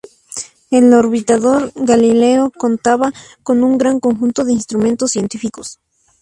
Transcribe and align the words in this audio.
El 0.71 0.91
orbitador 0.95 1.71
Galileo 1.75 2.49
contaba 2.57 3.13
con 3.43 3.63
un 3.63 3.77
gran 3.77 3.99
conjunto 3.99 4.43
de 4.43 4.51
instrumentos 4.51 5.11
científicos. 5.11 5.77